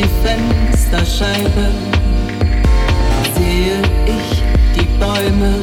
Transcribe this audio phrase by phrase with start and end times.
[0.00, 1.66] die Fensterscheibe
[3.36, 4.42] sehe ich
[4.74, 5.54] die Bäume,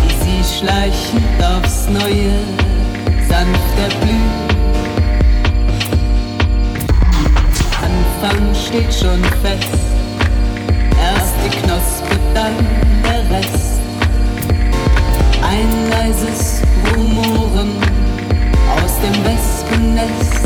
[0.00, 2.32] wie sie schleichend aufs Neue
[3.28, 4.30] sanft erblühen.
[7.82, 9.80] Anfang steht schon fest,
[10.98, 12.54] erst die Knospe, dann
[13.04, 13.80] der Rest.
[15.42, 16.62] Ein leises
[16.96, 17.70] Rumoren
[18.76, 20.43] aus dem Wespennest.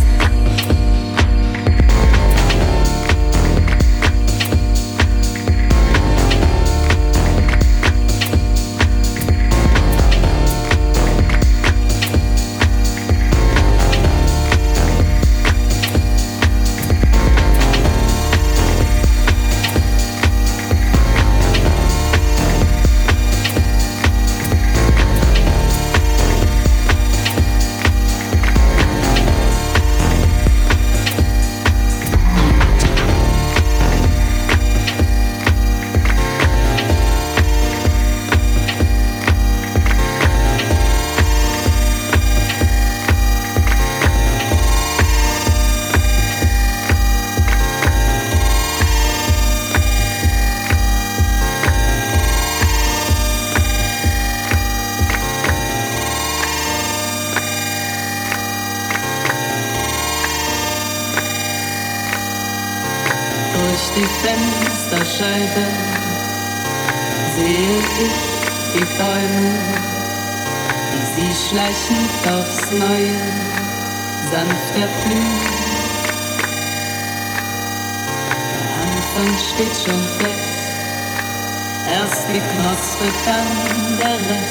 [84.05, 84.51] anderes,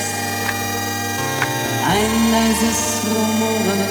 [1.87, 3.03] ein leises
[3.39, 3.87] Murmeln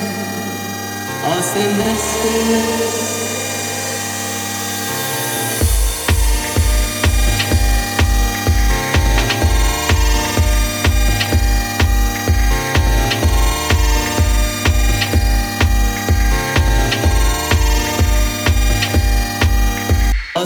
[1.24, 3.26] aus dem Westbild.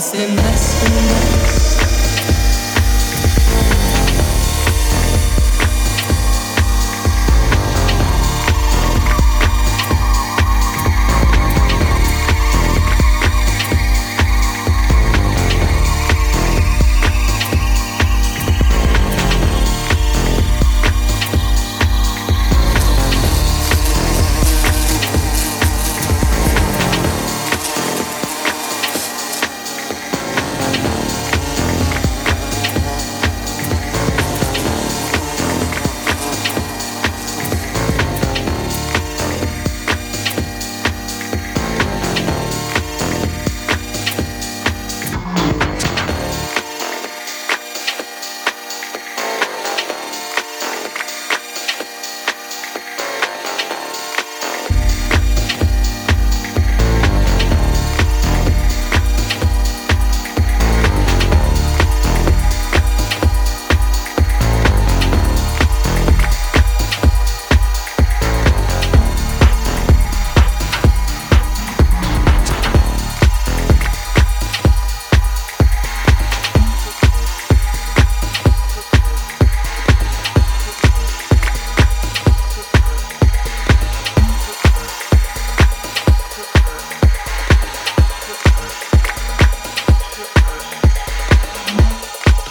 [0.00, 1.39] aus dem Westen.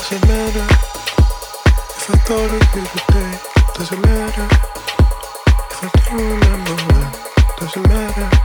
[0.10, 3.38] Doesn't matter if I thought it of you today.
[3.76, 4.48] Does it matter
[5.70, 7.12] if I don't remember when.
[7.60, 8.39] Does it matter.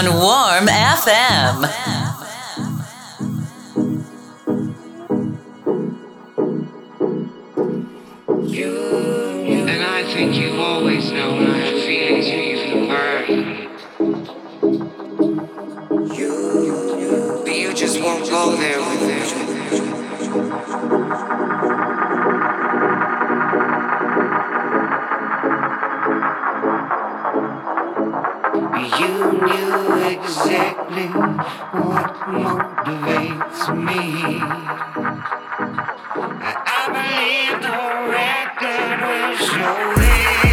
[0.00, 1.79] On Warm FM.
[31.00, 34.40] finding what motivates me.
[36.66, 37.76] I believe the
[38.12, 40.49] record will show me.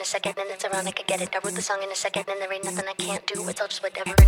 [0.00, 1.28] in a second, and it's ironic, I get it.
[1.34, 3.46] I wrote the song in a second, and there ain't nothing I can't do.
[3.50, 4.19] It's all just whatever.